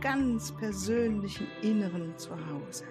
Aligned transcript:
ganz 0.00 0.52
persönlichen 0.52 1.48
Inneren 1.62 2.16
zu 2.16 2.30
Hause. 2.30 2.84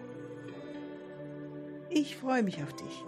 Ich 1.89 2.17
freue 2.17 2.43
mich 2.43 2.61
auf 2.61 2.73
dich. 2.73 3.03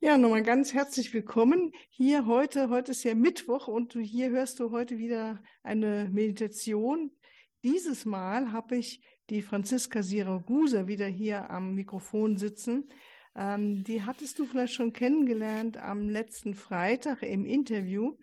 Ja, 0.00 0.18
nochmal 0.18 0.42
ganz 0.42 0.74
herzlich 0.74 1.14
willkommen 1.14 1.72
hier 1.90 2.26
heute. 2.26 2.68
Heute 2.68 2.90
ist 2.90 3.04
ja 3.04 3.14
Mittwoch 3.14 3.68
und 3.68 3.92
hier 3.92 4.30
hörst 4.30 4.58
du 4.58 4.72
heute 4.72 4.98
wieder 4.98 5.40
eine 5.62 6.08
Meditation. 6.12 7.12
Dieses 7.62 8.04
Mal 8.04 8.52
habe 8.52 8.76
ich 8.76 9.00
die 9.30 9.42
Franziska 9.42 10.02
Siragusa 10.02 10.88
wieder 10.88 11.06
hier 11.06 11.50
am 11.50 11.74
Mikrofon 11.74 12.36
sitzen. 12.36 12.88
Ähm, 13.36 13.84
die 13.84 14.02
hattest 14.02 14.38
du 14.38 14.46
vielleicht 14.46 14.72
schon 14.72 14.92
kennengelernt 14.92 15.76
am 15.76 16.08
letzten 16.08 16.54
Freitag 16.54 17.22
im 17.22 17.44
Interview. 17.44 18.16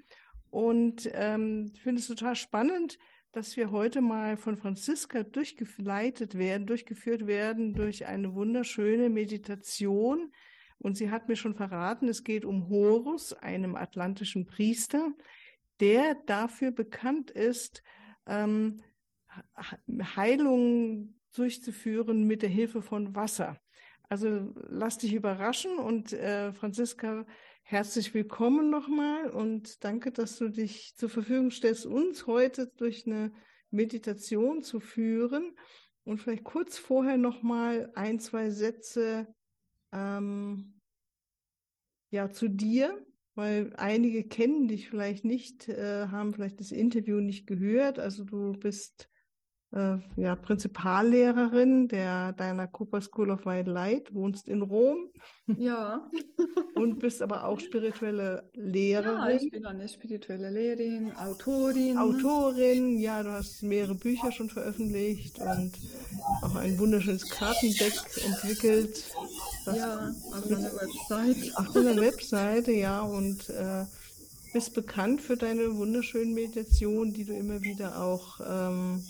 Und 0.53 1.09
ähm, 1.13 1.71
ich 1.73 1.81
finde 1.81 1.99
es 1.99 2.05
total 2.05 2.35
spannend, 2.35 2.99
dass 3.31 3.57
wir 3.57 3.71
heute 3.71 4.01
mal 4.01 4.37
von 4.37 4.55
Franziska 4.55 5.23
durchgeleitet 5.23 6.37
werden, 6.37 6.67
durchgeführt 6.67 7.25
werden 7.25 7.73
durch 7.73 8.05
eine 8.05 8.35
wunderschöne 8.35 9.09
Meditation. 9.09 10.31
Und 10.77 10.95
sie 10.95 11.09
hat 11.09 11.27
mir 11.27 11.37
schon 11.37 11.55
verraten, 11.55 12.07
es 12.07 12.23
geht 12.23 12.45
um 12.45 12.69
Horus, 12.69 13.33
einem 13.33 13.75
atlantischen 13.75 14.45
Priester, 14.45 15.11
der 15.79 16.13
dafür 16.27 16.69
bekannt 16.69 17.31
ist, 17.31 17.81
ähm, 18.27 18.83
Heilung 20.15 21.15
durchzuführen 21.35 22.25
mit 22.27 22.43
der 22.43 22.49
Hilfe 22.49 22.83
von 22.83 23.15
Wasser. 23.15 23.59
Also 24.07 24.53
lass 24.69 24.99
dich 24.99 25.15
überraschen 25.15 25.79
und 25.79 26.13
äh, 26.13 26.53
Franziska, 26.53 27.25
herzlich 27.63 28.13
willkommen 28.13 28.69
nochmal 28.69 29.29
und 29.29 29.83
danke, 29.83 30.11
dass 30.11 30.37
du 30.37 30.49
dich 30.49 30.95
zur 30.95 31.09
Verfügung 31.09 31.49
stellst, 31.49 31.85
uns 31.85 32.27
heute 32.27 32.67
durch 32.77 33.07
eine 33.07 33.31
Meditation 33.71 34.61
zu 34.61 34.79
führen. 34.79 35.55
Und 36.03 36.19
vielleicht 36.19 36.43
kurz 36.43 36.77
vorher 36.77 37.17
nochmal 37.17 37.89
ein, 37.95 38.19
zwei 38.19 38.49
Sätze 38.49 39.33
ähm, 39.93 40.81
ja, 42.11 42.29
zu 42.29 42.49
dir, 42.49 43.05
weil 43.35 43.73
einige 43.77 44.27
kennen 44.27 44.67
dich 44.67 44.89
vielleicht 44.89 45.23
nicht, 45.23 45.69
äh, 45.69 46.07
haben 46.07 46.33
vielleicht 46.33 46.59
das 46.59 46.71
Interview 46.71 47.21
nicht 47.21 47.47
gehört. 47.47 47.99
Also 47.99 48.25
du 48.25 48.51
bist 48.51 49.09
äh, 49.73 49.97
ja, 50.15 50.35
Prinzipallehrerin 50.35 51.87
der 51.87 52.33
deiner 52.33 52.67
Cooper 52.67 53.01
School 53.01 53.31
of 53.31 53.45
White 53.45 53.69
Light, 53.69 54.13
wohnst 54.13 54.47
in 54.47 54.61
Rom. 54.61 55.09
Ja. 55.57 56.09
und 56.75 56.99
bist 56.99 57.21
aber 57.21 57.45
auch 57.45 57.59
spirituelle 57.59 58.49
Lehrerin. 58.53 59.17
Ja, 59.17 59.29
ich 59.29 59.49
bin 59.49 59.65
eine 59.65 59.87
spirituelle 59.87 60.49
Lehrerin, 60.49 61.11
Autorin. 61.15 61.97
Autorin, 61.97 62.99
ja, 62.99 63.23
du 63.23 63.31
hast 63.31 63.63
mehrere 63.63 63.95
Bücher 63.95 64.31
schon 64.31 64.49
veröffentlicht 64.49 65.39
und 65.39 65.73
auch 66.43 66.55
ein 66.55 66.77
wunderschönes 66.77 67.29
Kartendeck 67.29 67.93
entwickelt. 68.25 69.03
Ja, 69.65 70.11
auf 70.31 70.49
meiner 70.49 70.71
Website. 70.73 71.51
Auf 71.57 71.71
deiner 71.73 71.95
Webseite, 71.99 72.73
ja, 72.73 73.01
und 73.01 73.49
äh, 73.49 73.85
bist 74.51 74.73
bekannt 74.73 75.21
für 75.21 75.37
deine 75.37 75.75
wunderschönen 75.75 76.33
Meditationen, 76.33 77.13
die 77.13 77.23
du 77.23 77.33
immer 77.33 77.61
wieder 77.61 78.01
auch 78.01 78.39
ähm, 78.45 79.03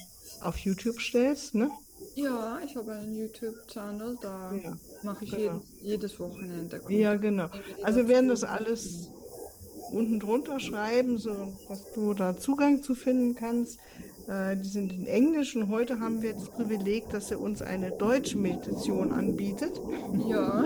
auf 0.45 0.57
YouTube 0.57 0.99
stellst, 0.99 1.55
ne? 1.55 1.69
Ja, 2.15 2.59
ich 2.63 2.75
habe 2.75 2.91
einen 2.93 3.15
YouTube-Channel, 3.15 4.17
da 4.21 4.53
ja, 4.53 4.77
mache 5.03 5.25
ich 5.25 5.31
genau. 5.31 5.61
je, 5.81 5.91
jedes 5.91 6.19
Wochenende. 6.19 6.81
Ja, 6.89 7.15
genau. 7.15 7.47
Also 7.81 8.01
wir 8.01 8.07
werden 8.09 8.29
das 8.29 8.43
alles 8.43 9.09
unten 9.91 10.19
drunter 10.19 10.59
schreiben, 10.59 11.17
so 11.17 11.53
dass 11.67 11.91
du 11.93 12.13
da 12.13 12.37
Zugang 12.37 12.83
zu 12.83 12.93
finden 12.95 13.35
kannst. 13.35 13.79
Äh, 14.27 14.57
die 14.57 14.69
sind 14.69 14.93
in 14.93 15.05
Englisch 15.05 15.55
und 15.55 15.69
heute 15.69 15.99
haben 15.99 16.21
wir 16.21 16.33
das 16.33 16.49
Privileg, 16.49 17.09
dass 17.09 17.31
er 17.31 17.41
uns 17.41 17.61
eine 17.61 17.91
deutsche 17.91 18.37
Meditation 18.37 19.11
anbietet. 19.11 19.81
Ja. 20.27 20.63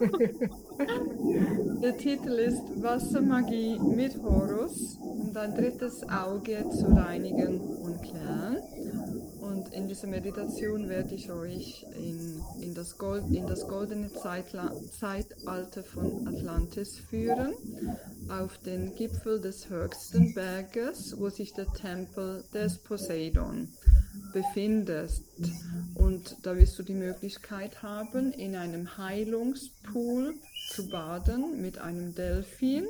Der 1.82 1.96
Titel 1.96 2.32
ist 2.32 2.62
Wassermagie 2.82 3.78
mit 3.78 4.22
Horus, 4.22 4.98
um 5.00 5.32
dein 5.32 5.54
drittes 5.54 6.02
Auge 6.08 6.66
zu 6.70 6.86
reinigen 6.94 7.58
und 7.60 8.02
klären. 8.02 8.58
In 9.72 9.86
dieser 9.88 10.08
Meditation 10.08 10.88
werde 10.88 11.14
ich 11.14 11.30
euch 11.30 11.86
in, 11.96 12.42
in, 12.60 12.74
das, 12.74 12.98
Gold, 12.98 13.24
in 13.30 13.46
das 13.46 13.68
goldene 13.68 14.12
Zeitla 14.12 14.72
Zeitalter 14.98 15.84
von 15.84 16.26
Atlantis 16.26 16.98
führen, 16.98 17.54
auf 18.28 18.58
den 18.58 18.94
Gipfel 18.96 19.40
des 19.40 19.68
höchsten 19.70 20.34
Berges, 20.34 21.16
wo 21.18 21.28
sich 21.28 21.52
der 21.52 21.72
Tempel 21.72 22.44
des 22.52 22.78
Poseidon 22.78 23.68
befindet. 24.32 25.10
Und 25.94 26.36
da 26.42 26.56
wirst 26.56 26.78
du 26.78 26.82
die 26.82 26.94
Möglichkeit 26.94 27.82
haben, 27.82 28.32
in 28.32 28.56
einem 28.56 28.98
Heilungspool 28.98 30.34
zu 30.70 30.88
baden 30.88 31.60
mit 31.60 31.78
einem 31.78 32.14
Delfin. 32.14 32.86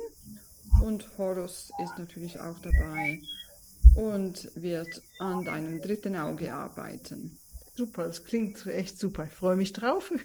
Und 0.81 1.05
Horus 1.17 1.71
ist 1.83 1.97
natürlich 1.99 2.39
auch 2.39 2.57
dabei 2.59 3.19
und 3.95 4.49
wird 4.55 5.01
an 5.19 5.43
deinem 5.43 5.81
dritten 5.81 6.15
Auge 6.15 6.53
arbeiten. 6.53 7.37
Super, 7.75 8.07
das 8.07 8.23
klingt 8.23 8.65
echt 8.67 8.99
super. 8.99 9.25
Ich 9.25 9.33
freue 9.33 9.55
mich 9.55 9.73
drauf. 9.73 10.11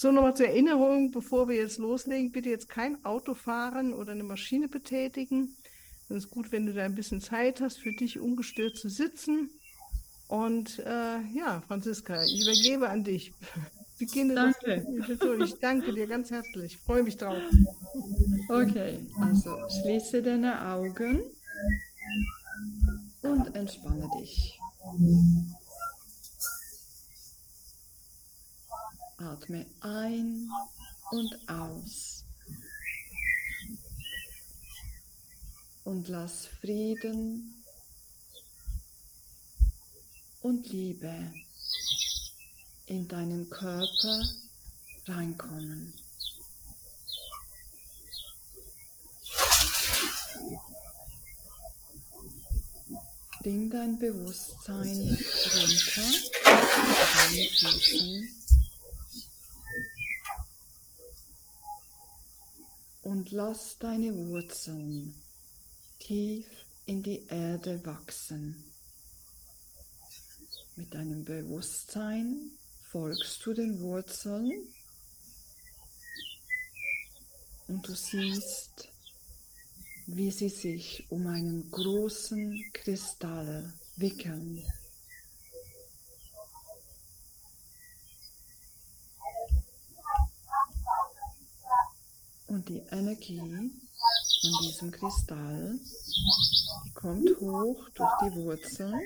So, 0.00 0.10
nochmal 0.12 0.34
zur 0.34 0.46
Erinnerung, 0.46 1.10
bevor 1.10 1.46
wir 1.46 1.56
jetzt 1.56 1.76
loslegen, 1.76 2.32
bitte 2.32 2.48
jetzt 2.48 2.70
kein 2.70 3.04
Auto 3.04 3.34
fahren 3.34 3.92
oder 3.92 4.12
eine 4.12 4.22
Maschine 4.22 4.66
betätigen. 4.66 5.54
Es 6.08 6.16
ist 6.24 6.30
gut, 6.30 6.52
wenn 6.52 6.64
du 6.64 6.72
da 6.72 6.84
ein 6.84 6.94
bisschen 6.94 7.20
Zeit 7.20 7.60
hast, 7.60 7.80
für 7.80 7.92
dich 7.92 8.18
ungestört 8.18 8.78
zu 8.78 8.88
sitzen. 8.88 9.50
Und 10.26 10.78
äh, 10.78 11.20
ja, 11.34 11.62
Franziska, 11.68 12.24
ich 12.24 12.40
übergebe 12.40 12.88
an 12.88 13.04
dich. 13.04 13.34
Beginne 13.98 14.34
danke. 14.36 14.86
Das, 15.06 15.50
ich 15.50 15.60
danke 15.60 15.92
dir 15.92 16.06
ganz 16.06 16.30
herzlich. 16.30 16.76
Ich 16.76 16.78
freue 16.78 17.02
mich 17.02 17.18
drauf. 17.18 17.42
Okay, 18.48 19.00
also 19.20 19.54
schließe 19.82 20.22
deine 20.22 20.66
Augen 20.66 21.20
und 23.40 23.56
entspanne 23.56 24.08
dich. 24.18 24.58
Atme 29.16 29.66
ein 29.80 30.48
und 31.10 31.48
aus. 31.48 32.24
Und 35.84 36.08
lass 36.08 36.46
Frieden 36.60 37.64
und 40.42 40.68
Liebe 40.70 41.32
in 42.86 43.08
deinen 43.08 43.48
Körper 43.48 44.22
reinkommen. 45.06 45.94
Bring 53.42 53.70
dein 53.70 53.98
Bewusstsein 53.98 55.16
runter, 55.54 56.02
deine 56.44 57.48
Füßen 57.48 58.28
und 63.00 63.30
lass 63.30 63.78
deine 63.78 64.14
Wurzeln 64.14 65.14
tief 66.00 66.46
in 66.84 67.02
die 67.02 67.26
Erde 67.28 67.80
wachsen. 67.86 68.62
Mit 70.76 70.92
deinem 70.92 71.24
Bewusstsein 71.24 72.50
folgst 72.90 73.46
du 73.46 73.54
den 73.54 73.80
Wurzeln 73.80 74.52
und 77.68 77.88
du 77.88 77.94
siehst, 77.94 78.89
wie 80.16 80.30
sie 80.30 80.48
sich 80.48 81.06
um 81.10 81.26
einen 81.26 81.70
großen 81.70 82.64
Kristall 82.72 83.72
wickeln. 83.96 84.64
Und 92.48 92.68
die 92.68 92.82
Energie 92.90 93.70
von 94.40 94.52
diesem 94.62 94.90
Kristall. 94.90 95.78
Die 96.84 96.92
kommt 96.94 97.28
hoch 97.40 97.88
durch 97.94 98.10
die 98.22 98.34
Wurzeln, 98.36 99.00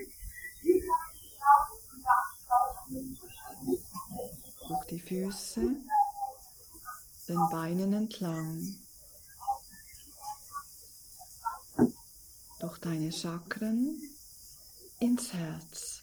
durch 4.69 4.85
die 4.91 5.01
Füße, 5.01 5.77
den 7.29 7.49
Beinen 7.51 7.93
entlang, 7.93 8.77
durch 12.65 12.79
deine 12.79 13.13
Chakren 13.13 14.01
ins 14.99 15.35
Herz. 15.35 16.01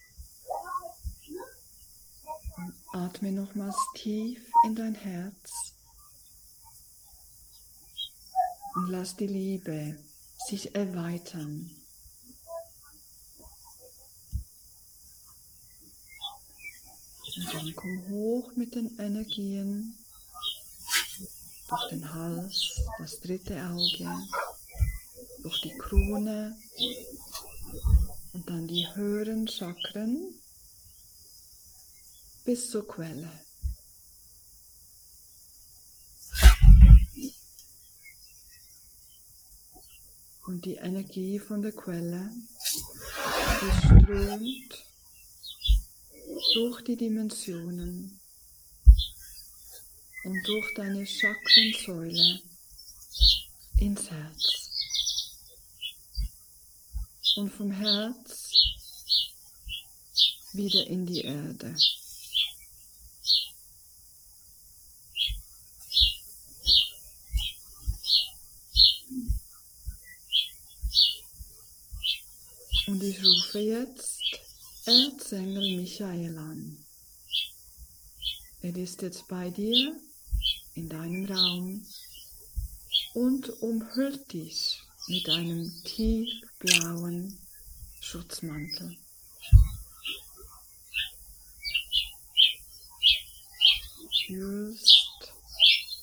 Und 2.56 2.74
atme 2.94 3.31
nochmals 3.31 3.75
tief 3.96 4.40
in 4.68 4.75
dein 4.75 4.94
Herz 4.94 5.74
und 8.75 8.90
lass 8.90 9.16
die 9.16 9.25
Liebe 9.25 9.98
sich 10.50 10.75
erweitern. 10.75 11.72
Und 17.38 17.54
dann 17.54 17.75
komm 17.75 18.07
hoch 18.10 18.52
mit 18.56 18.75
den 18.75 19.00
Energien 19.00 19.98
durch 21.68 21.90
den 21.90 22.14
Hals, 22.14 22.81
das 23.00 23.19
dritte 23.19 23.56
Auge, 23.64 24.22
durch 25.44 25.62
die 25.62 25.78
Krone 25.78 26.58
und 28.34 28.50
dann 28.50 28.68
die 28.68 28.88
höheren 28.96 29.48
Chakren 29.48 30.36
bis 32.44 32.70
zur 32.70 32.88
Quelle. 32.88 33.32
Und 40.46 40.66
die 40.66 40.76
Energie 40.76 41.40
von 41.40 41.62
der 41.62 41.72
Quelle, 41.72 42.30
strömt 43.86 44.86
durch 46.54 46.82
die 46.84 46.98
Dimensionen 46.98 48.20
und 50.24 50.48
durch 50.48 50.74
deine 50.76 51.06
Chakrensäule 51.06 52.42
ins 53.80 54.10
Herz. 54.10 54.70
Und 57.36 57.50
vom 57.50 57.72
Herz 57.72 58.51
wieder 60.54 60.86
in 60.88 61.06
die 61.06 61.22
Erde. 61.22 61.75
Und 72.88 73.04
ich 73.04 73.24
rufe 73.24 73.60
jetzt 73.60 74.22
Erzengel 74.86 75.78
Michael 75.78 76.38
an. 76.38 76.78
Er 78.62 78.75
ist 78.75 79.01
jetzt 79.01 79.28
bei 79.28 79.50
dir 79.50 79.95
in 80.75 80.89
deinem 80.89 81.25
Raum 81.25 81.86
und 83.13 83.50
umhüllt 83.62 84.33
dich 84.33 84.70
mit 85.12 85.28
einem 85.30 85.69
tiefblauen 85.84 87.38
Schutzmantel. 88.00 88.96
Fühlst 94.25 95.34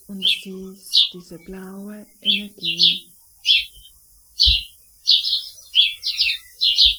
und 0.09 0.29
siehst 0.29 1.09
diese 1.15 1.39
blaue 1.39 2.07
Energie 2.21 3.11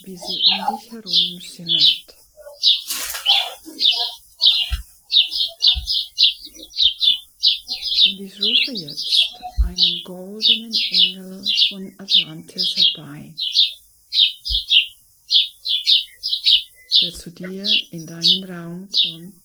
wie 0.04 0.18
sie 0.18 0.42
um 0.48 0.80
dich 0.80 0.92
herum 0.92 1.40
schimmert. 1.40 2.16
Und 8.06 8.20
ich 8.26 8.34
rufe 8.42 8.72
jetzt 8.72 9.20
einen 9.64 10.04
goldenen 10.04 10.74
Engel 10.74 11.29
von 11.70 11.94
Atlantis 12.00 12.76
herbei, 12.76 13.34
der 17.02 17.14
zu 17.14 17.30
dir 17.32 17.64
in 17.92 18.08
deinen 18.08 18.44
Raum 18.44 18.90
kommt. 18.90 19.36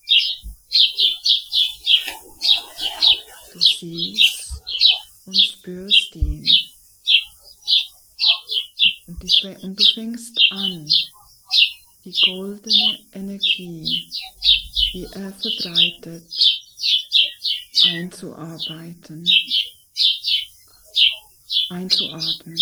Du 3.53 3.61
siehst 3.61 4.51
und 5.25 5.35
spürst 5.35 6.15
ihn. 6.15 6.45
Und, 9.07 9.21
die, 9.21 9.47
und 9.61 9.79
du 9.79 9.85
fängst 9.93 10.37
an, 10.49 10.89
die 12.03 12.21
goldene 12.25 12.99
Energie, 13.13 14.11
die 14.93 15.03
er 15.13 15.31
verbreitet, 15.31 16.61
einzuarbeiten, 17.83 19.27
einzuatmen, 21.69 22.57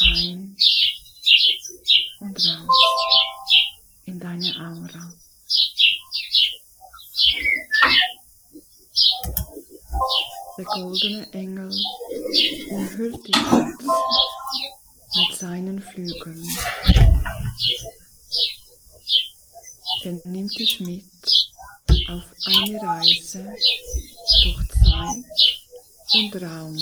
ein 0.00 0.56
und 2.20 2.46
raus 2.46 2.68
in 4.06 4.18
deine 4.18 4.54
Aura. 4.56 5.12
Der 10.56 10.64
goldene 10.64 11.32
Engel 11.32 11.70
umhüllt 12.70 13.26
dich 13.26 13.36
mit 15.16 15.38
seinen 15.38 15.80
Flügeln. 15.80 16.48
Er 20.02 20.20
nimmt 20.24 20.58
dich 20.58 20.80
mit 20.80 21.04
auf 22.08 22.24
eine 22.46 22.80
Reise 22.80 23.54
durch 24.42 24.68
Zeit 24.68 25.57
und 26.14 26.42
Raum 26.42 26.78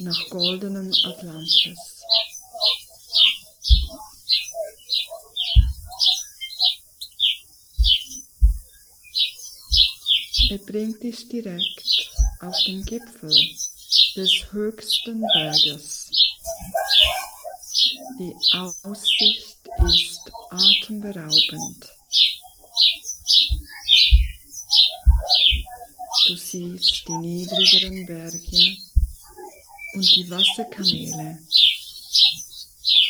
nach 0.00 0.28
goldenem 0.30 0.92
Atlantis. 1.04 1.78
Er 10.50 10.58
bringt 10.58 11.02
dich 11.02 11.28
direkt 11.28 12.10
auf 12.40 12.56
den 12.64 12.84
Gipfel 12.84 13.30
des 14.16 14.52
höchsten 14.52 15.20
Berges. 15.20 16.10
Die 18.18 18.34
Aussicht 18.52 19.56
ist 19.86 20.20
atemberaubend. 20.50 21.91
Du 26.32 26.38
siehst 26.38 27.06
die 27.06 27.12
niedrigeren 27.12 28.06
Berge 28.06 28.78
und 29.92 30.16
die 30.16 30.30
Wasserkanäle, 30.30 31.38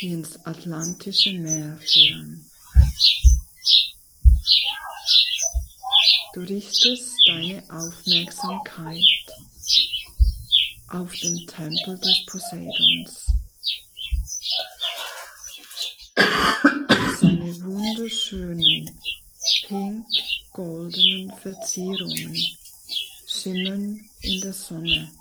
die 0.01 0.07
ins 0.07 0.45
Atlantische 0.45 1.31
Meer 1.31 1.77
führen. 1.77 2.45
Du 6.33 6.41
richtest 6.41 7.13
deine 7.25 7.63
Aufmerksamkeit 7.69 8.99
auf 10.89 11.13
den 11.13 11.47
Tempel 11.47 11.97
des 11.99 12.25
Poseidons. 12.25 13.27
Seine 17.21 17.61
wunderschönen 17.61 18.99
pink-goldenen 19.69 21.31
Verzierungen 21.37 22.57
schimmern 23.43 23.99
in 24.21 24.41
der 24.41 24.53
Sonne. 24.53 25.11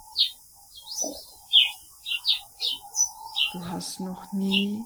Du 3.52 3.64
hast 3.67 3.99
noch 3.99 4.33
nie 4.33 4.81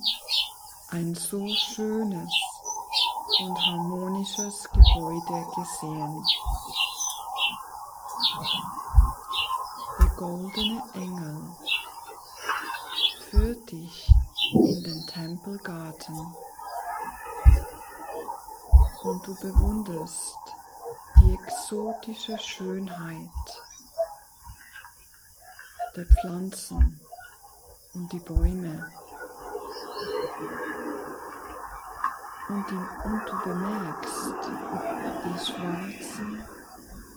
ein 0.88 1.14
so 1.14 1.47
schönes 1.47 2.33
und 3.40 3.59
harmonisches 3.59 4.66
Gebäude 4.73 5.47
gesehen. 5.55 6.25
Der 10.00 10.09
goldene 10.16 10.83
Engel 10.95 11.57
führt 13.28 13.71
dich 13.71 14.09
in 14.52 14.83
den 14.83 15.07
Tempelgarten 15.09 16.35
und 19.02 19.26
du 19.26 19.35
bewunderst 19.35 20.56
die 21.20 21.35
exotische 21.35 22.38
Schönheit 22.38 23.30
der 25.96 26.06
Pflanzen 26.06 27.00
und 27.94 28.12
die 28.12 28.18
Bäume. 28.18 28.90
Und, 32.49 32.64
die, 32.70 33.08
und 33.08 33.23
du 33.26 33.42
bemerkst 33.44 34.35
die 35.25 35.38
schwarzen 35.44 36.44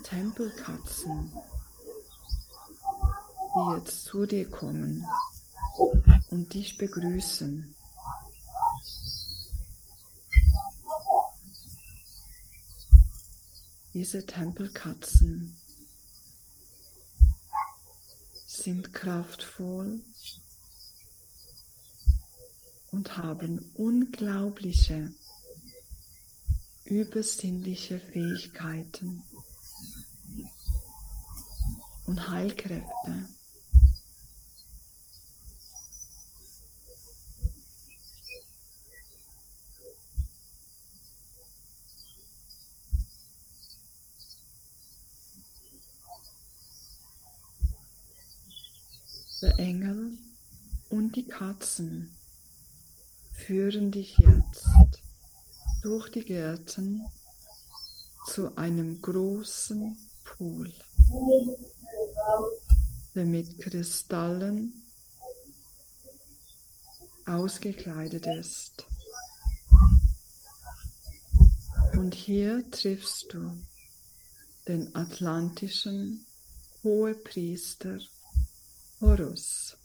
Tempelkatzen, 0.03 1.33
die 3.55 3.75
jetzt 3.75 4.05
zu 4.05 4.25
dir 4.25 4.49
kommen 4.49 5.05
und 6.31 6.53
dich 6.53 6.77
begrüßen. 6.77 7.75
Diese 13.99 14.25
Tempelkatzen 14.25 15.57
sind 18.47 18.93
kraftvoll 18.93 19.99
und 22.91 23.17
haben 23.17 23.59
unglaubliche, 23.73 25.11
übersinnliche 26.85 27.99
Fähigkeiten 27.99 29.21
und 32.05 32.29
Heilkräfte. 32.29 33.27
Der 49.41 49.57
Engel 49.57 50.17
Katzen 51.59 52.09
führen 53.33 53.91
dich 53.91 54.17
jetzt 54.17 54.65
durch 55.81 56.09
die 56.09 56.23
Gärten 56.23 57.05
zu 58.27 58.55
einem 58.57 59.01
großen 59.01 59.97
Pool, 60.23 60.73
der 63.13 63.25
mit 63.25 63.59
Kristallen 63.59 64.73
ausgekleidet 67.25 68.25
ist. 68.25 68.85
Und 71.93 72.15
hier 72.15 72.69
triffst 72.71 73.33
du 73.33 73.51
den 74.67 74.95
atlantischen 74.95 76.25
Hohepriester 76.83 77.99
Horus, 79.01 79.78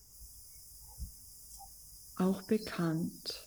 auch 2.25 2.43
bekannt 2.43 3.47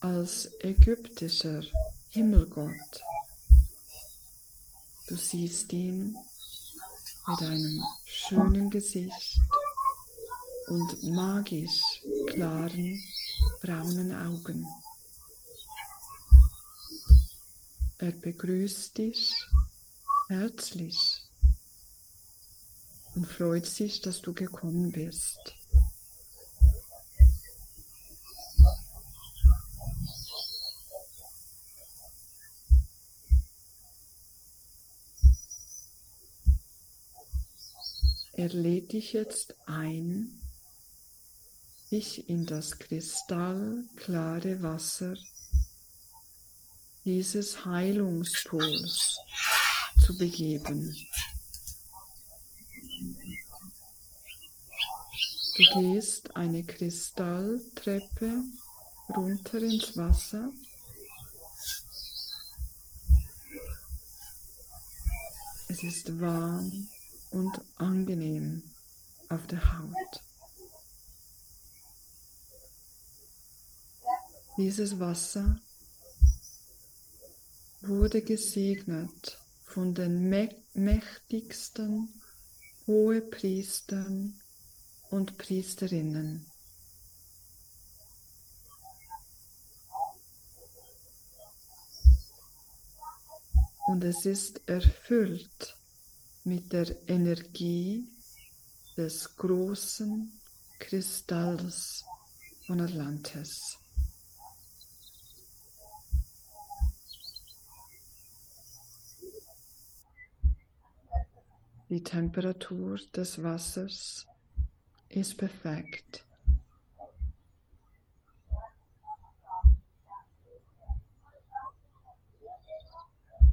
als 0.00 0.50
ägyptischer 0.60 1.62
Himmelgott. 2.10 3.02
Du 5.06 5.16
siehst 5.16 5.72
ihn 5.72 6.16
mit 7.28 7.42
einem 7.42 7.84
schönen 8.04 8.70
Gesicht 8.70 9.40
und 10.66 11.02
magisch 11.04 11.80
klaren 12.26 13.02
braunen 13.60 14.12
Augen. 14.12 14.66
Er 17.98 18.12
begrüßt 18.12 18.98
dich 18.98 19.32
herzlich 20.28 21.22
und 23.14 23.26
freut 23.26 23.66
sich, 23.66 24.00
dass 24.00 24.20
du 24.22 24.32
gekommen 24.32 24.90
bist. 24.90 25.57
Er 38.38 38.50
lädt 38.50 38.92
dich 38.92 39.14
jetzt 39.14 39.56
ein, 39.66 40.40
dich 41.90 42.28
in 42.28 42.46
das 42.46 42.78
kristallklare 42.78 44.62
Wasser 44.62 45.16
dieses 47.04 47.64
Heilungspols 47.64 49.18
zu 50.06 50.16
begeben. 50.16 50.96
Du 55.56 55.80
gehst 55.80 56.36
eine 56.36 56.62
Kristalltreppe 56.62 58.44
runter 59.16 59.62
ins 59.62 59.96
Wasser. 59.96 60.52
Es 65.66 65.82
ist 65.82 66.20
warm 66.20 66.88
und 67.30 67.60
angenehm 67.76 68.62
auf 69.28 69.46
der 69.46 69.78
Haut. 69.78 70.22
Dieses 74.56 74.98
Wasser 74.98 75.60
wurde 77.80 78.22
gesegnet 78.22 79.38
von 79.64 79.94
den 79.94 80.28
mächtigsten 80.74 82.08
Hohepriestern 82.86 84.40
und 85.10 85.38
Priesterinnen. 85.38 86.46
Und 93.86 94.04
es 94.04 94.26
ist 94.26 94.60
erfüllt 94.66 95.77
mit 96.48 96.72
der 96.72 96.86
Energie 97.06 98.08
des 98.96 99.36
großen 99.36 100.32
Kristalls 100.78 102.06
von 102.66 102.80
Atlantis. 102.80 103.78
Die 111.90 112.02
Temperatur 112.02 112.98
des 113.14 113.42
Wassers 113.42 114.26
ist 115.10 115.36
perfekt. 115.36 116.24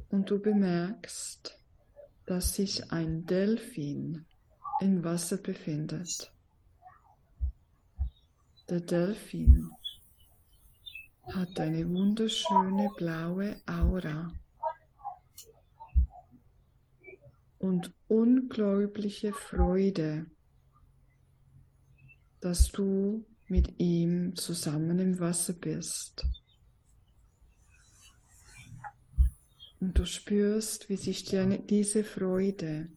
Und 0.08 0.30
du 0.30 0.40
bemerkst, 0.40 1.58
dass 2.26 2.54
sich 2.54 2.92
ein 2.92 3.24
Delfin 3.26 4.26
im 4.80 5.02
Wasser 5.04 5.36
befindet. 5.36 6.32
Der 8.68 8.80
Delfin 8.80 9.70
hat 11.32 11.58
eine 11.58 11.88
wunderschöne 11.88 12.90
blaue 12.96 13.56
Aura 13.66 14.32
und 17.58 17.92
unglaubliche 18.08 19.32
Freude 19.32 20.26
dass 22.46 22.70
du 22.70 23.24
mit 23.48 23.80
ihm 23.80 24.36
zusammen 24.36 25.00
im 25.00 25.18
Wasser 25.18 25.52
bist. 25.52 26.24
Und 29.86 29.96
du 29.96 30.04
spürst, 30.04 30.88
wie 30.88 30.96
sich 30.96 31.24
diese 31.24 32.02
Freude 32.02 32.88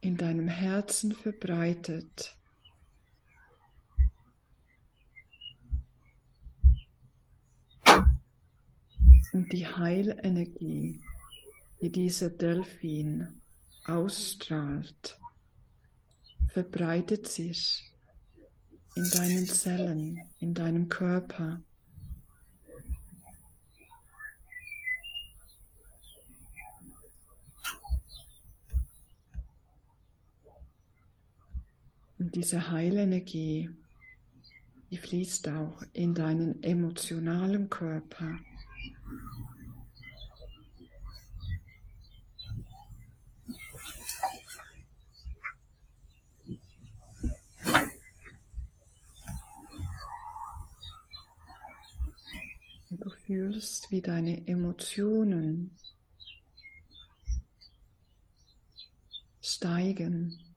in 0.00 0.16
deinem 0.16 0.48
Herzen 0.48 1.12
verbreitet. 1.12 2.34
Und 9.34 9.52
die 9.52 9.66
Heilenergie, 9.66 11.02
die 11.82 11.92
dieser 11.92 12.30
Delfin 12.30 13.42
ausstrahlt, 13.84 15.18
verbreitet 16.46 17.28
sich 17.28 17.92
in 18.94 19.10
deinen 19.10 19.46
Zellen, 19.46 20.18
in 20.38 20.54
deinem 20.54 20.88
Körper. 20.88 21.60
Und 32.28 32.34
diese 32.34 32.70
Heilenergie, 32.70 33.70
die 34.90 34.98
fließt 34.98 35.48
auch 35.48 35.82
in 35.94 36.12
deinen 36.12 36.62
emotionalen 36.62 37.70
Körper. 37.70 38.38
fühlst, 53.24 53.90
wie 53.90 54.00
deine 54.00 54.46
Emotionen 54.46 55.76
steigen. 59.42 60.47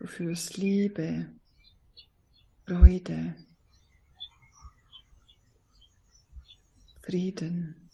Du 0.00 0.06
fühlst 0.06 0.56
Liebe, 0.56 1.26
Freude, 2.66 3.36
Frieden. 7.02 7.90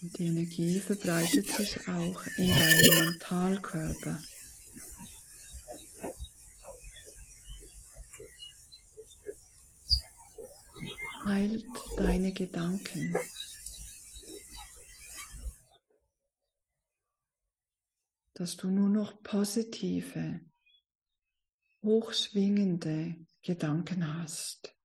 Die 0.00 0.26
Energie 0.28 0.80
verbreitet 0.80 1.46
sich 1.46 1.78
auch 1.86 2.26
in 2.38 2.48
deinem 2.48 3.04
Mentalkörper. 3.04 4.18
Heilt 11.26 11.66
deine 11.98 12.32
Gedanken. 12.32 13.14
Dass 18.34 18.56
du 18.56 18.68
nur 18.68 18.88
noch 18.88 19.22
positive, 19.22 20.40
hochschwingende 21.82 23.16
Gedanken 23.42 24.18
hast, 24.18 24.76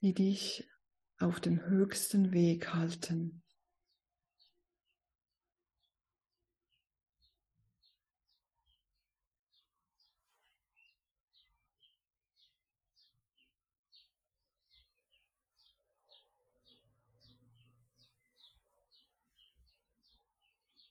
die 0.00 0.14
dich 0.14 0.68
auf 1.18 1.40
dem 1.40 1.64
höchsten 1.66 2.32
Weg 2.32 2.72
halten. 2.74 3.41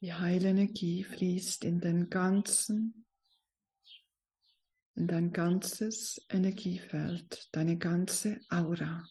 Die 0.02 0.16
Heilenergie 0.16 1.04
fließt 1.04 1.64
in 1.64 1.80
den 1.80 2.10
ganzen, 2.10 3.06
in 4.96 5.06
dein 5.08 5.32
ganzes 5.32 6.26
Energiefeld, 6.28 7.48
deine 7.52 7.78
ganze 7.78 8.40
Aura. 8.50 9.08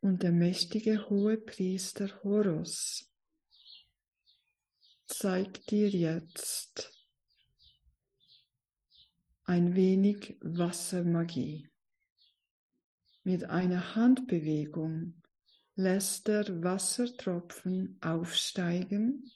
Und 0.00 0.24
der 0.24 0.32
mächtige 0.32 1.08
hohe 1.08 1.36
Priester 1.36 2.24
Horus 2.24 3.08
zeigt 5.06 5.70
dir 5.70 5.90
jetzt 5.90 6.92
ein 9.44 9.76
wenig 9.76 10.36
Wassermagie. 10.40 11.68
Mit 13.22 13.44
einer 13.44 13.94
Handbewegung 13.94 15.19
lässt 15.80 16.28
er 16.28 16.62
Wassertropfen 16.62 17.98
aufsteigen, 18.02 19.30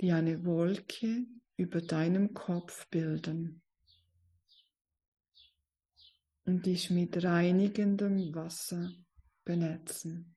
die 0.00 0.12
eine 0.12 0.44
Wolke 0.44 1.26
über 1.56 1.82
deinem 1.82 2.32
Kopf 2.32 2.88
bilden 2.88 3.62
und 6.44 6.64
dich 6.64 6.90
mit 6.90 7.22
reinigendem 7.22 8.34
Wasser 8.34 8.90
benetzen. 9.44 10.34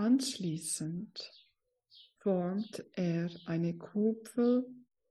Anschließend 0.00 1.30
formt 2.20 2.82
er 2.94 3.28
eine 3.44 3.76
Kugel, 3.76 4.66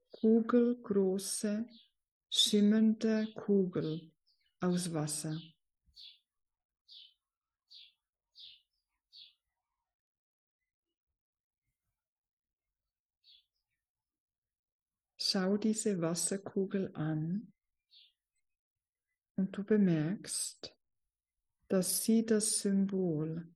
kugelgroße, 0.10 1.69
schimmernde 2.32 3.32
Kugel 3.36 4.12
aus 4.60 4.91
Wasser. 4.91 5.39
Schau 15.19 15.58
diese 15.58 16.02
Wasserkugel 16.02 16.89
an 16.95 17.54
und 19.36 19.56
du 19.56 19.63
bemerkst, 19.63 20.75
dass 21.67 22.04
sie 22.04 22.25
das 22.25 22.58
Symbol 22.62 23.54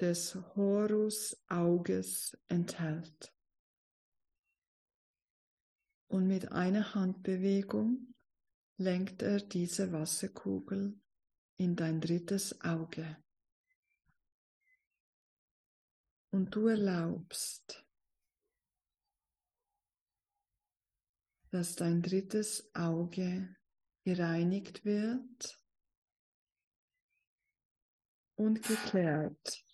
des 0.00 0.34
Horus-Auges 0.54 2.36
enthält. 2.48 3.34
Und 6.08 6.26
mit 6.26 6.52
einer 6.52 6.94
Handbewegung 6.94 8.14
lenkt 8.76 9.22
er 9.22 9.40
diese 9.40 9.92
Wasserkugel 9.92 11.00
in 11.56 11.74
dein 11.76 12.00
drittes 12.00 12.60
Auge. 12.60 13.16
Und 16.30 16.54
du 16.54 16.66
erlaubst, 16.66 17.86
dass 21.50 21.74
dein 21.74 22.02
drittes 22.02 22.70
Auge 22.74 23.56
gereinigt 24.04 24.84
wird 24.84 25.58
und 28.34 28.62
geklärt. 28.62 29.65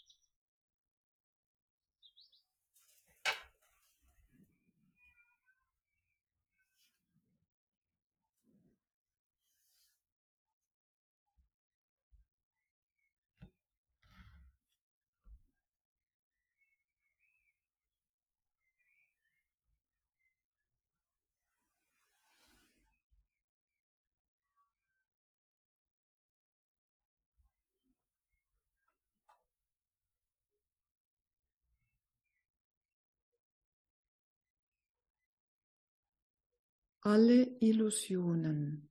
Alle 37.04 37.42
Illusionen, 37.58 38.88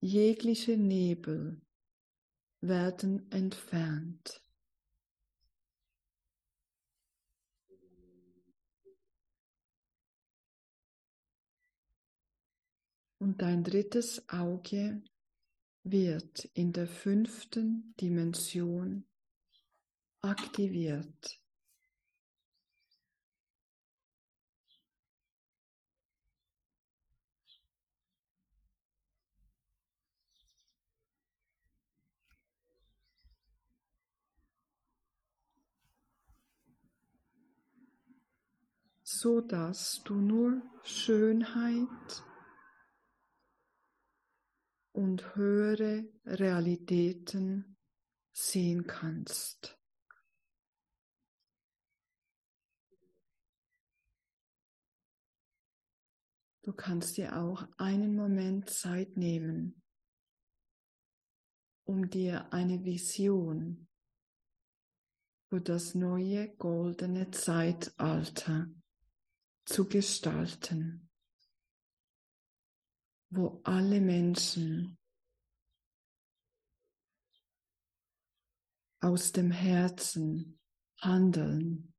jegliche 0.00 0.78
Nebel 0.78 1.60
werden 2.62 3.30
entfernt. 3.30 4.42
Und 13.18 13.42
dein 13.42 13.64
drittes 13.64 14.26
Auge 14.30 15.02
wird 15.82 16.46
in 16.54 16.72
der 16.72 16.86
fünften 16.86 17.94
Dimension 18.00 19.06
aktiviert. 20.20 21.43
So 39.24 39.40
dass 39.40 40.02
du 40.04 40.16
nur 40.16 40.60
Schönheit 40.82 42.22
und 44.92 45.34
höhere 45.34 46.04
Realitäten 46.26 47.78
sehen 48.34 48.86
kannst. 48.86 49.80
Du 56.60 56.74
kannst 56.74 57.16
dir 57.16 57.38
auch 57.38 57.66
einen 57.78 58.14
Moment 58.14 58.68
Zeit 58.68 59.16
nehmen, 59.16 59.82
um 61.84 62.10
dir 62.10 62.52
eine 62.52 62.84
Vision 62.84 63.88
für 65.48 65.62
das 65.62 65.94
neue 65.94 66.54
goldene 66.56 67.30
Zeitalter 67.30 68.68
zu 69.64 69.88
gestalten, 69.88 71.10
wo 73.30 73.60
alle 73.64 74.00
Menschen 74.00 74.98
aus 79.00 79.32
dem 79.32 79.50
Herzen 79.50 80.58
handeln. 81.00 81.93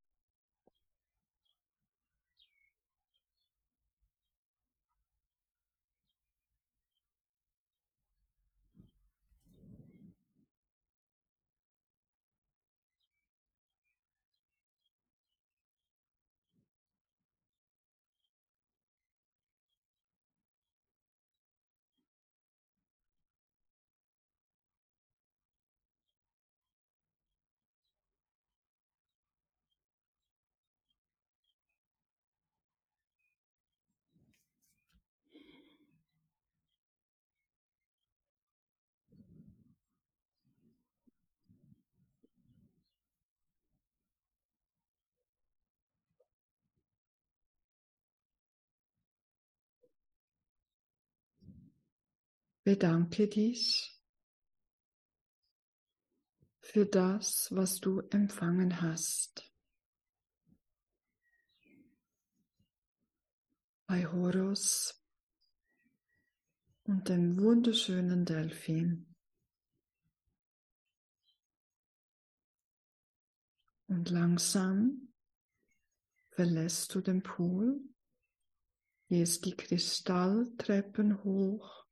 Bedanke 52.65 53.28
dich 53.28 53.95
für 56.62 56.88
das, 56.88 57.49
was 57.51 57.80
du 57.80 57.99
empfangen 58.10 58.82
hast. 58.82 59.54
Bei 63.86 64.08
Horus 64.08 64.99
und 66.86 67.08
dem 67.08 67.39
wunderschönen 67.39 68.25
Delfin. 68.25 69.15
Und 73.86 74.10
langsam 74.10 75.13
verlässt 76.32 76.95
du 76.95 77.01
den 77.01 77.21
Pool, 77.21 77.80
gehst 79.08 79.45
die 79.45 79.56
Kristalltreppen 79.56 81.23
hoch 81.23 81.86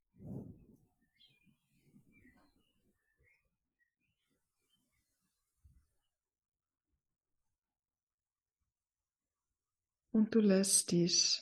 und 10.14 10.34
du 10.34 10.40
lässt 10.40 10.92
dich 10.92 11.42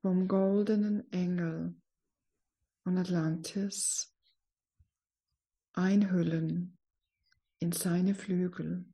vom 0.00 0.28
goldenen 0.28 1.12
Engel 1.12 1.74
von 2.84 2.96
Atlantis 2.96 4.14
einhüllen 5.72 6.78
in 7.58 7.72
seine 7.72 8.14
Flügel. 8.14 8.86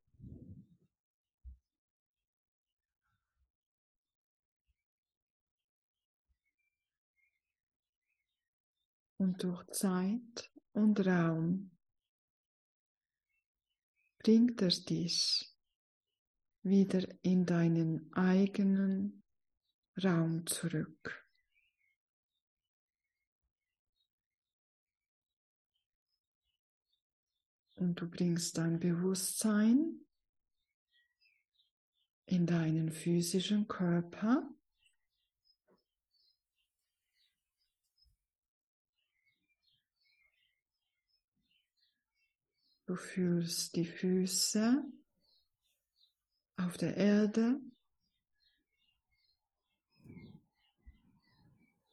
Und 9.19 9.43
durch 9.43 9.67
Zeit 9.73 10.51
und 10.73 10.99
Raum 11.07 11.71
bringt 14.19 14.61
er 14.63 14.69
dich 14.69 15.56
wieder 16.69 17.07
in 17.23 17.47
deinen 17.47 18.13
eigenen 18.13 19.23
Raum 20.03 20.47
zurück. 20.47 21.25
Und 27.75 28.01
du 28.01 28.11
bringst 28.11 28.59
dein 28.59 28.81
Bewusstsein 28.81 30.01
in 32.25 32.47
deinen 32.47 32.91
physischen 32.91 33.69
Körper. 33.69 34.51
Du 42.87 42.97
fühlst 42.97 43.77
die 43.77 43.85
Füße 43.85 44.85
auf 46.57 46.77
der 46.77 46.97
Erde. 46.97 47.61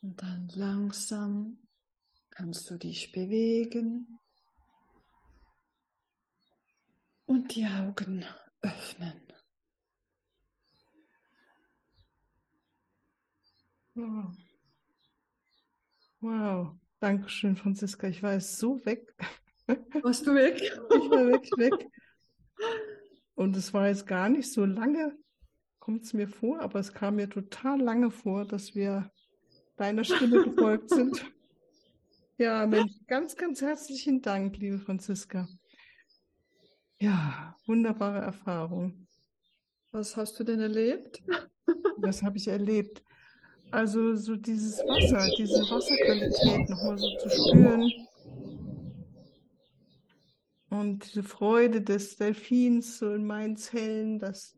Und 0.01 0.21
dann 0.21 0.49
langsam 0.55 1.59
kannst 2.29 2.69
du 2.69 2.77
dich 2.77 3.11
bewegen 3.11 4.19
und 7.25 7.55
die 7.55 7.65
Augen 7.65 8.25
öffnen. 8.61 9.21
Wow. 13.95 14.33
Wow. 16.19 16.75
Dankeschön, 16.99 17.55
Franziska. 17.55 18.07
Ich 18.07 18.23
war 18.23 18.33
jetzt 18.33 18.57
so 18.57 18.83
weg. 18.85 19.13
Warst 20.01 20.25
du 20.25 20.33
weg? 20.33 20.61
Ich 20.61 21.09
war 21.11 21.27
wirklich 21.27 21.51
weg. 21.57 21.89
Und 23.35 23.55
es 23.57 23.73
war 23.73 23.87
jetzt 23.87 24.07
gar 24.07 24.29
nicht 24.29 24.51
so 24.51 24.65
lange, 24.65 25.17
kommt 25.79 26.03
es 26.03 26.13
mir 26.13 26.27
vor, 26.27 26.61
aber 26.61 26.79
es 26.79 26.93
kam 26.93 27.15
mir 27.15 27.29
total 27.29 27.81
lange 27.81 28.11
vor, 28.11 28.45
dass 28.45 28.75
wir 28.75 29.11
deiner 29.75 30.03
Stimme 30.03 30.43
gefolgt 30.43 30.89
sind. 30.89 31.25
Ja, 32.39 32.65
Mensch, 32.65 32.91
ganz, 33.05 33.35
ganz 33.35 33.61
herzlichen 33.61 34.19
Dank, 34.19 34.57
liebe 34.57 34.79
Franziska. 34.79 35.47
Ja, 36.97 37.55
wunderbare 37.67 38.21
Erfahrung. 38.21 39.07
Was 39.91 40.17
hast 40.17 40.39
du 40.39 40.43
denn 40.43 40.59
erlebt? 40.59 41.21
Was 41.97 42.23
habe 42.23 42.37
ich 42.37 42.47
erlebt? 42.47 43.03
Also 43.69 44.15
so 44.15 44.35
dieses 44.35 44.79
Wasser, 44.79 45.29
diese 45.37 45.61
Wasserqualität 45.69 46.69
nochmal 46.69 46.97
so 46.97 47.15
zu 47.17 47.29
spüren 47.29 47.91
und 50.73 51.05
diese 51.05 51.23
Freude 51.23 51.81
des 51.81 52.15
Delfins 52.17 52.97
so 52.97 53.13
in 53.13 53.25
meinen 53.25 53.57
Zellen, 53.57 54.17
das 54.17 54.55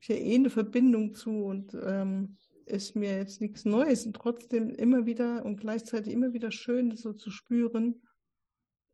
ist 0.00 0.08
ja 0.08 0.16
eh 0.16 0.34
eine 0.34 0.48
Verbindung 0.48 1.14
zu 1.14 1.44
und 1.44 1.74
ähm, 1.74 2.36
ist 2.64 2.96
mir 2.96 3.16
jetzt 3.16 3.42
nichts 3.42 3.66
Neues 3.66 4.06
und 4.06 4.16
trotzdem 4.16 4.70
immer 4.70 5.04
wieder 5.04 5.44
und 5.44 5.60
gleichzeitig 5.60 6.12
immer 6.12 6.32
wieder 6.32 6.50
schön, 6.50 6.88
das 6.88 7.00
so 7.00 7.12
zu 7.12 7.30
spüren. 7.30 8.00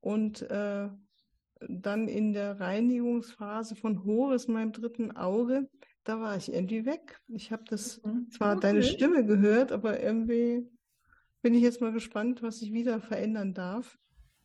Und 0.01 0.43
äh, 0.51 0.89
dann 1.61 2.09
in 2.09 2.33
der 2.33 2.59
Reinigungsphase 2.59 3.77
von 3.77 4.05
Horus, 4.05 4.49
meinem 4.49 4.73
dritten 4.73 5.13
Auge, 5.13 5.69
da 6.03 6.21
war 6.21 6.37
ich 6.37 6.53
irgendwie 6.53 6.85
weg. 6.85 7.21
Ich 7.29 7.53
habe 7.53 7.65
das 7.69 8.03
mhm. 8.03 8.31
zwar 8.31 8.57
okay. 8.57 8.67
deine 8.67 8.83
Stimme 8.83 9.25
gehört, 9.25 9.71
aber 9.71 10.03
irgendwie 10.03 10.69
bin 11.41 11.55
ich 11.55 11.63
jetzt 11.63 11.81
mal 11.81 11.93
gespannt, 11.93 12.43
was 12.43 12.63
ich 12.63 12.73
wieder 12.73 13.01
verändern 13.01 13.55
darf. 13.55 13.97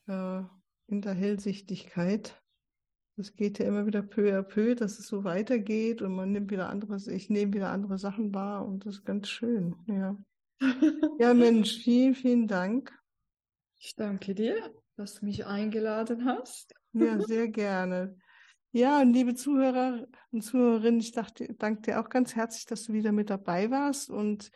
Äh, 0.07 0.43
in 0.89 1.01
der 1.01 1.13
Hellsichtigkeit. 1.13 2.41
Es 3.15 3.35
geht 3.35 3.59
ja 3.59 3.65
immer 3.65 3.85
wieder 3.85 4.01
peu 4.01 4.37
à 4.37 4.41
peu, 4.41 4.75
dass 4.75 4.97
es 4.97 5.07
so 5.07 5.23
weitergeht 5.23 6.01
und 6.01 6.15
man 6.15 6.31
nimmt 6.31 6.51
wieder 6.51 6.69
andere, 6.69 6.97
ich 7.11 7.29
nehme 7.29 7.53
wieder 7.53 7.69
andere 7.69 7.97
Sachen 7.97 8.33
wahr 8.33 8.65
und 8.65 8.85
das 8.85 8.95
ist 8.95 9.05
ganz 9.05 9.27
schön, 9.27 9.75
ja. 9.87 10.17
ja, 11.19 11.33
Mensch, 11.33 11.77
vielen, 11.83 12.15
vielen 12.15 12.47
Dank. 12.47 12.97
Ich 13.79 13.95
danke 13.95 14.35
dir, 14.35 14.73
dass 14.95 15.15
du 15.15 15.25
mich 15.25 15.45
eingeladen 15.45 16.25
hast. 16.25 16.73
ja, 16.93 17.19
sehr 17.27 17.47
gerne. 17.49 18.17
Ja, 18.71 19.01
und 19.01 19.13
liebe 19.13 19.33
Zuhörer 19.33 20.07
und 20.31 20.43
Zuhörerinnen, 20.43 20.99
ich 20.99 21.11
dachte, 21.11 21.53
danke 21.55 21.81
dir 21.81 21.99
auch 21.99 22.09
ganz 22.09 22.35
herzlich, 22.35 22.65
dass 22.65 22.83
du 22.83 22.93
wieder 22.93 23.11
mit 23.11 23.29
dabei 23.29 23.71
warst 23.71 24.09
und 24.09 24.51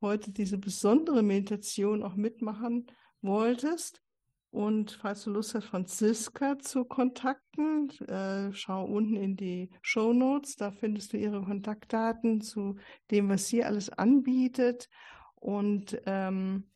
heute 0.00 0.30
diese 0.30 0.58
besondere 0.58 1.22
Meditation 1.22 2.02
auch 2.02 2.14
mitmachen 2.14 2.86
wolltest. 3.20 4.00
Und 4.50 4.92
falls 4.92 5.24
du 5.24 5.30
Lust 5.30 5.54
hast, 5.54 5.66
Franziska 5.66 6.58
zu 6.58 6.84
kontakten, 6.84 7.90
äh, 8.08 8.52
schau 8.52 8.84
unten 8.86 9.16
in 9.16 9.36
die 9.36 9.70
Show 9.82 10.12
Notes. 10.12 10.56
Da 10.56 10.70
findest 10.70 11.12
du 11.12 11.18
ihre 11.18 11.42
Kontaktdaten 11.42 12.40
zu 12.40 12.76
dem, 13.10 13.28
was 13.28 13.48
sie 13.48 13.62
alles 13.62 13.90
anbietet 13.90 14.88
und 15.34 16.00
ähm, 16.06 16.70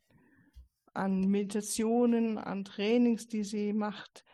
an 0.93 1.29
Meditationen, 1.29 2.37
an 2.37 2.65
Trainings, 2.65 3.27
die 3.27 3.45
sie 3.45 3.73
macht. 3.73 4.25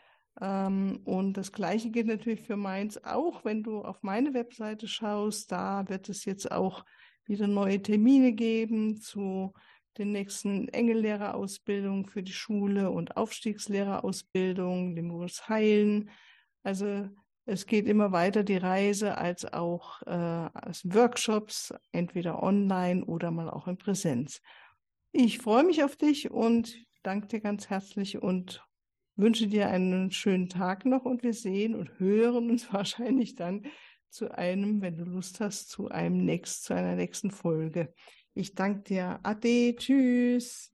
Ähm, 0.41 1.01
und 1.05 1.37
das 1.37 1.53
Gleiche 1.53 1.91
gilt 1.91 2.09
natürlich 2.09 2.43
für 2.43 2.57
Mainz 2.57 2.99
auch, 2.99 3.45
wenn 3.45 3.63
du 3.63 3.83
auf 3.83 4.03
meine 4.03 4.35
Webseite 4.35 4.89
schaust. 4.89 5.53
Da 5.53 5.89
wird 5.89 6.09
es 6.09 6.25
jetzt 6.25 6.51
auch 6.51 6.85
wieder 7.25 7.47
neue 7.47 7.81
Termine 7.81 8.33
geben 8.33 8.97
zu 8.97 9.53
den 9.99 10.13
nächsten 10.13 10.69
Engellehrerausbildung 10.69 12.07
für 12.07 12.23
die 12.23 12.33
Schule 12.33 12.91
und 12.91 13.17
Aufstiegslehrerausbildung, 13.17 14.95
Moritz 15.03 15.49
Heilen. 15.49 16.11
Also 16.63 17.09
Es 17.51 17.65
geht 17.65 17.87
immer 17.87 18.13
weiter 18.13 18.45
die 18.45 18.59
Reise 18.59 19.17
als 19.17 19.51
auch 19.51 20.03
äh, 20.03 20.11
als 20.11 20.85
Workshops, 20.85 21.73
entweder 21.93 22.43
online 22.43 23.03
oder 23.07 23.31
mal 23.31 23.49
auch 23.49 23.67
in 23.69 23.79
Präsenz. 23.79 24.43
Ich 25.13 25.39
freue 25.39 25.65
mich 25.65 25.83
auf 25.83 25.97
dich 25.97 26.31
und 26.31 26.77
danke 27.03 27.27
dir 27.29 27.41
ganz 27.41 27.71
herzlich 27.71 28.23
und 28.23 28.63
wünsche 29.17 29.47
dir 29.47 29.71
einen 29.71 30.11
schönen 30.11 30.51
Tag 30.51 30.85
noch 30.85 31.07
und 31.07 31.23
wir 31.23 31.33
sehen 31.33 31.75
und 31.75 31.99
hören 31.99 32.51
uns 32.51 32.71
wahrscheinlich 32.73 33.35
dann 33.35 33.63
zu 34.11 34.31
einem, 34.37 34.83
wenn 34.83 34.99
du 34.99 35.05
Lust 35.05 35.41
hast, 35.41 35.71
zu 35.71 35.89
einem 35.89 36.25
nächsten, 36.25 36.67
zu 36.67 36.75
einer 36.75 36.97
nächsten 36.97 37.31
Folge. 37.31 37.95
Ich 38.39 38.55
danke 38.55 38.83
dir. 38.85 39.19
Ade, 39.25 39.75
tschüss. 39.77 40.73